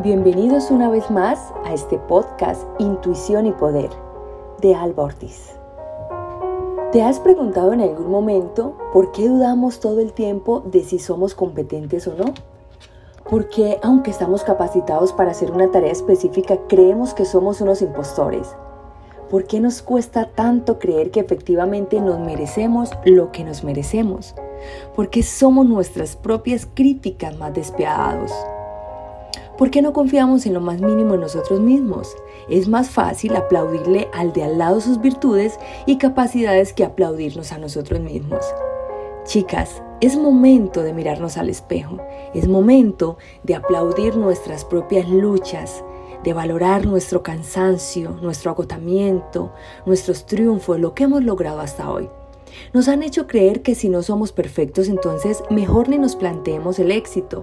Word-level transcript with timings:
Bienvenidos 0.00 0.70
una 0.70 0.88
vez 0.88 1.10
más 1.10 1.52
a 1.64 1.74
este 1.74 1.98
podcast 1.98 2.62
Intuición 2.78 3.46
y 3.46 3.52
Poder 3.52 3.90
de 4.60 4.76
Alba 4.76 5.02
Ortiz. 5.02 5.56
¿Te 6.92 7.02
has 7.02 7.18
preguntado 7.18 7.72
en 7.72 7.80
algún 7.80 8.08
momento 8.08 8.76
por 8.92 9.10
qué 9.10 9.26
dudamos 9.26 9.80
todo 9.80 9.98
el 9.98 10.12
tiempo 10.12 10.60
de 10.60 10.84
si 10.84 11.00
somos 11.00 11.34
competentes 11.34 12.06
o 12.06 12.14
no? 12.14 12.26
Porque 13.28 13.80
aunque 13.82 14.12
estamos 14.12 14.44
capacitados 14.44 15.12
para 15.12 15.32
hacer 15.32 15.50
una 15.50 15.72
tarea 15.72 15.90
específica, 15.90 16.58
creemos 16.68 17.12
que 17.12 17.24
somos 17.24 17.60
unos 17.60 17.82
impostores. 17.82 18.54
¿Por 19.28 19.48
qué 19.48 19.58
nos 19.58 19.82
cuesta 19.82 20.30
tanto 20.32 20.78
creer 20.78 21.10
que 21.10 21.18
efectivamente 21.18 22.00
nos 22.00 22.20
merecemos 22.20 22.92
lo 23.04 23.32
que 23.32 23.42
nos 23.42 23.64
merecemos? 23.64 24.36
Porque 24.94 25.24
somos 25.24 25.66
nuestras 25.66 26.14
propias 26.14 26.68
críticas 26.72 27.36
más 27.36 27.52
despiadados. 27.52 28.32
¿Por 29.58 29.72
qué 29.72 29.82
no 29.82 29.92
confiamos 29.92 30.46
en 30.46 30.54
lo 30.54 30.60
más 30.60 30.80
mínimo 30.80 31.14
en 31.14 31.20
nosotros 31.20 31.58
mismos? 31.58 32.16
Es 32.48 32.68
más 32.68 32.90
fácil 32.90 33.34
aplaudirle 33.34 34.08
al 34.14 34.32
de 34.32 34.44
al 34.44 34.56
lado 34.56 34.80
sus 34.80 35.00
virtudes 35.00 35.58
y 35.84 35.98
capacidades 35.98 36.72
que 36.72 36.84
aplaudirnos 36.84 37.50
a 37.50 37.58
nosotros 37.58 37.98
mismos. 37.98 38.44
Chicas, 39.24 39.82
es 40.00 40.16
momento 40.16 40.84
de 40.84 40.92
mirarnos 40.92 41.36
al 41.38 41.50
espejo, 41.50 41.98
es 42.34 42.46
momento 42.46 43.18
de 43.42 43.56
aplaudir 43.56 44.16
nuestras 44.16 44.64
propias 44.64 45.08
luchas, 45.08 45.84
de 46.22 46.32
valorar 46.32 46.86
nuestro 46.86 47.24
cansancio, 47.24 48.16
nuestro 48.22 48.52
agotamiento, 48.52 49.52
nuestros 49.86 50.24
triunfos, 50.24 50.78
lo 50.78 50.94
que 50.94 51.02
hemos 51.02 51.24
logrado 51.24 51.58
hasta 51.58 51.90
hoy. 51.90 52.08
Nos 52.72 52.86
han 52.86 53.02
hecho 53.02 53.26
creer 53.26 53.62
que 53.62 53.74
si 53.74 53.88
no 53.88 54.04
somos 54.04 54.30
perfectos, 54.30 54.88
entonces 54.88 55.42
mejor 55.50 55.88
ni 55.88 55.98
nos 55.98 56.14
planteemos 56.14 56.78
el 56.78 56.92
éxito. 56.92 57.40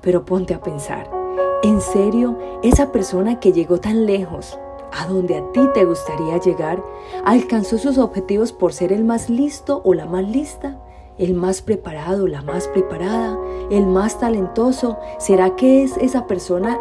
Pero 0.00 0.24
ponte 0.24 0.54
a 0.54 0.60
pensar, 0.60 1.17
¿En 1.64 1.80
serio, 1.80 2.38
esa 2.62 2.92
persona 2.92 3.40
que 3.40 3.52
llegó 3.52 3.78
tan 3.78 4.06
lejos, 4.06 4.56
a 4.92 5.06
donde 5.08 5.36
a 5.36 5.52
ti 5.52 5.60
te 5.74 5.84
gustaría 5.84 6.38
llegar, 6.38 6.80
alcanzó 7.24 7.78
sus 7.78 7.98
objetivos 7.98 8.52
por 8.52 8.72
ser 8.72 8.92
el 8.92 9.02
más 9.02 9.28
listo 9.28 9.82
o 9.84 9.92
la 9.92 10.06
más 10.06 10.22
lista? 10.22 10.78
¿El 11.18 11.34
más 11.34 11.60
preparado, 11.60 12.28
la 12.28 12.42
más 12.42 12.68
preparada? 12.68 13.36
¿El 13.72 13.86
más 13.86 14.20
talentoso? 14.20 14.98
¿Será 15.18 15.56
que 15.56 15.82
es 15.82 15.96
esa 15.96 16.28
persona 16.28 16.78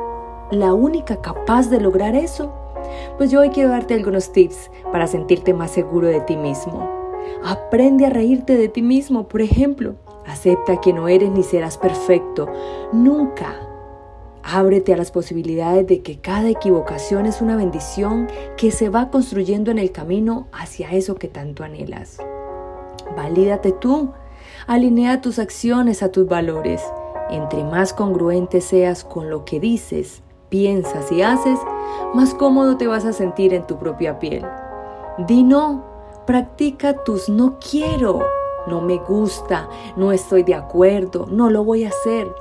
la 0.52 0.76
única 0.76 1.22
capaz 1.22 1.72
de 1.72 1.82
lograr 1.82 2.16
eso? 2.16 2.54
Pues 3.18 3.32
yo 3.32 3.40
hoy 3.40 3.50
quiero 3.50 3.70
darte 3.70 3.96
algunos 3.96 4.32
tips 4.32 4.70
para 4.92 5.08
sentirte 5.08 5.56
más 5.56 5.72
seguro 5.72 6.06
de 6.06 6.22
ti 6.22 6.38
mismo. 6.38 6.88
Aprende 7.44 8.06
a 8.06 8.12
reírte 8.12 8.56
de 8.56 8.70
ti 8.70 8.84
mismo, 8.84 9.28
por 9.28 9.42
ejemplo. 9.42 9.96
Acepta 10.28 10.80
que 10.80 10.94
no 10.94 11.08
eres 11.08 11.32
ni 11.32 11.42
serás 11.42 11.80
perfecto. 11.80 12.48
Nunca 12.94 13.67
Ábrete 14.50 14.94
a 14.94 14.98
las 14.98 15.12
posibilidades 15.12 15.88
de 15.88 16.02
que 16.02 16.22
cada 16.22 16.48
equivocación 16.48 17.26
es 17.26 17.42
una 17.42 17.58
bendición 17.58 18.30
que 18.56 18.72
se 18.72 18.88
va 18.88 19.10
construyendo 19.10 19.72
en 19.72 19.78
el 19.78 19.92
camino 19.92 20.48
hacia 20.54 20.90
eso 20.92 21.16
que 21.16 21.28
tanto 21.28 21.66
anhelas. 21.66 22.18
Valídate 23.14 23.74
tú. 23.74 24.14
Alinea 24.66 25.20
tus 25.20 25.38
acciones 25.38 26.02
a 26.02 26.14
tus 26.14 26.30
valores. 26.30 26.82
Entre 27.30 27.62
más 27.66 27.92
congruente 27.92 28.62
seas 28.62 29.04
con 29.04 29.30
lo 29.30 29.44
que 29.44 29.60
dices, 29.60 30.24
piensas 30.48 31.12
y 31.12 31.24
haces, 31.24 31.60
más 32.14 32.34
cómodo 32.34 32.78
te 32.78 32.88
vas 32.88 33.04
a 33.04 33.12
sentir 33.12 33.54
en 33.54 33.68
tu 33.68 33.78
propia 33.78 34.18
piel. 34.18 34.46
Di 35.28 35.44
no. 35.44 35.84
Practica 36.26 37.04
tus 37.04 37.28
no 37.28 37.58
quiero, 37.60 38.22
no 38.68 38.80
me 38.80 38.96
gusta, 38.96 39.68
no 39.98 40.14
estoy 40.14 40.44
de 40.44 40.56
acuerdo, 40.56 41.26
no 41.30 41.50
lo 41.50 41.66
voy 41.66 41.84
a 41.84 41.90
hacer. 41.90 42.34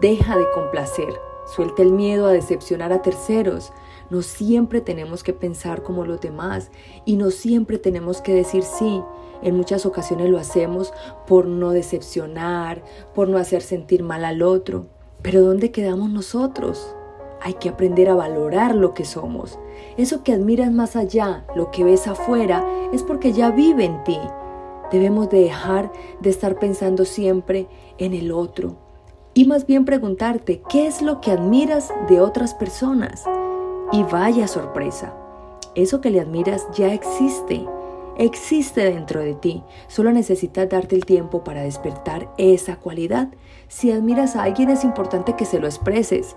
Deja 0.00 0.36
de 0.36 0.50
complacer. 0.54 1.31
Suelta 1.46 1.82
el 1.82 1.92
miedo 1.92 2.26
a 2.26 2.32
decepcionar 2.32 2.92
a 2.92 3.02
terceros. 3.02 3.72
No 4.10 4.22
siempre 4.22 4.80
tenemos 4.80 5.22
que 5.22 5.32
pensar 5.32 5.82
como 5.82 6.04
los 6.04 6.20
demás 6.20 6.70
y 7.04 7.16
no 7.16 7.30
siempre 7.30 7.78
tenemos 7.78 8.20
que 8.20 8.34
decir 8.34 8.62
sí. 8.62 9.02
En 9.42 9.56
muchas 9.56 9.86
ocasiones 9.86 10.30
lo 10.30 10.38
hacemos 10.38 10.92
por 11.26 11.46
no 11.46 11.70
decepcionar, 11.70 12.82
por 13.14 13.28
no 13.28 13.38
hacer 13.38 13.62
sentir 13.62 14.02
mal 14.02 14.24
al 14.24 14.42
otro. 14.42 14.86
Pero 15.22 15.42
¿dónde 15.42 15.70
quedamos 15.70 16.10
nosotros? 16.10 16.94
Hay 17.40 17.54
que 17.54 17.68
aprender 17.68 18.08
a 18.08 18.14
valorar 18.14 18.74
lo 18.74 18.94
que 18.94 19.04
somos. 19.04 19.58
Eso 19.96 20.22
que 20.22 20.32
admiras 20.32 20.70
más 20.70 20.94
allá, 20.94 21.44
lo 21.56 21.70
que 21.72 21.82
ves 21.82 22.06
afuera, 22.06 22.64
es 22.92 23.02
porque 23.02 23.32
ya 23.32 23.50
vive 23.50 23.84
en 23.84 24.04
ti. 24.04 24.18
Debemos 24.92 25.28
de 25.30 25.40
dejar 25.40 25.90
de 26.20 26.30
estar 26.30 26.58
pensando 26.58 27.04
siempre 27.04 27.66
en 27.98 28.14
el 28.14 28.30
otro, 28.30 28.76
y 29.34 29.46
más 29.46 29.66
bien 29.66 29.84
preguntarte 29.84 30.62
qué 30.68 30.86
es 30.86 31.02
lo 31.02 31.20
que 31.20 31.30
admiras 31.30 31.92
de 32.08 32.20
otras 32.20 32.54
personas. 32.54 33.24
Y 33.92 34.02
vaya 34.04 34.48
sorpresa, 34.48 35.14
eso 35.74 36.00
que 36.00 36.10
le 36.10 36.20
admiras 36.20 36.66
ya 36.74 36.92
existe, 36.92 37.66
existe 38.16 38.84
dentro 38.84 39.20
de 39.20 39.34
ti, 39.34 39.62
solo 39.88 40.12
necesitas 40.12 40.68
darte 40.68 40.96
el 40.96 41.04
tiempo 41.04 41.44
para 41.44 41.62
despertar 41.62 42.32
esa 42.38 42.76
cualidad. 42.76 43.28
Si 43.68 43.90
admiras 43.90 44.36
a 44.36 44.44
alguien 44.44 44.70
es 44.70 44.84
importante 44.84 45.34
que 45.34 45.44
se 45.44 45.58
lo 45.58 45.66
expreses. 45.66 46.36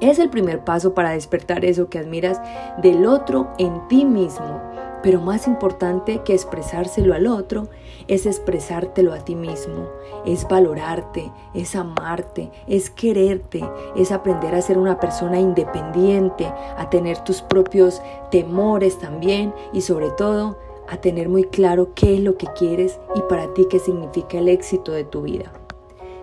Es 0.00 0.20
el 0.20 0.30
primer 0.30 0.62
paso 0.64 0.94
para 0.94 1.10
despertar 1.10 1.64
eso 1.64 1.88
que 1.88 1.98
admiras 1.98 2.40
del 2.80 3.06
otro 3.06 3.48
en 3.58 3.88
ti 3.88 4.04
mismo. 4.04 4.60
Pero 5.02 5.20
más 5.20 5.46
importante 5.46 6.22
que 6.24 6.34
expresárselo 6.34 7.14
al 7.14 7.26
otro 7.26 7.68
es 8.08 8.26
expresártelo 8.26 9.12
a 9.12 9.18
ti 9.18 9.36
mismo, 9.36 9.86
es 10.24 10.48
valorarte, 10.48 11.30
es 11.54 11.76
amarte, 11.76 12.50
es 12.66 12.90
quererte, 12.90 13.62
es 13.94 14.10
aprender 14.10 14.54
a 14.54 14.62
ser 14.62 14.78
una 14.78 14.98
persona 14.98 15.38
independiente, 15.38 16.46
a 16.76 16.90
tener 16.90 17.18
tus 17.18 17.42
propios 17.42 18.02
temores 18.30 18.98
también 18.98 19.54
y 19.72 19.82
sobre 19.82 20.10
todo 20.10 20.58
a 20.88 20.96
tener 20.96 21.28
muy 21.28 21.44
claro 21.44 21.94
qué 21.94 22.14
es 22.14 22.20
lo 22.20 22.36
que 22.36 22.46
quieres 22.58 22.98
y 23.14 23.20
para 23.22 23.52
ti 23.54 23.66
qué 23.70 23.78
significa 23.78 24.38
el 24.38 24.48
éxito 24.48 24.92
de 24.92 25.04
tu 25.04 25.22
vida. 25.22 25.52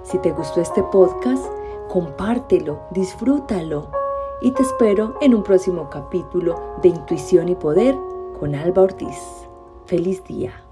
Si 0.03 0.18
te 0.18 0.31
gustó 0.31 0.59
este 0.59 0.84
podcast, 0.84 1.46
compártelo, 1.88 2.80
disfrútalo 2.91 3.90
y 4.41 4.52
te 4.52 4.64
espero 4.64 5.16
en 5.22 5.34
un 5.34 5.44
próximo 5.44 5.90
capítulo 5.90 6.59
de 6.81 6.90
Intuición 6.90 7.47
y 7.50 7.56
Poder 7.56 7.96
con 8.40 8.56
Alba 8.56 8.84
Ortiz. 8.84 9.18
Feliz 9.85 10.23
día. 10.25 10.65